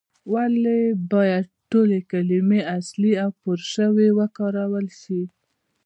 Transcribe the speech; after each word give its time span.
ولې 0.33 0.79
باید 1.11 1.45
ټولې 1.71 1.99
کلمې 2.11 2.61
اصلي 2.77 3.11
او 3.23 3.29
پورشوي 3.41 4.09
وکارول 4.19 4.87
شي؟ 5.01 5.21